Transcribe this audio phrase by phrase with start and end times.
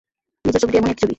[0.45, 1.09] নিচের ছবিটি এমনই একটি ছবি।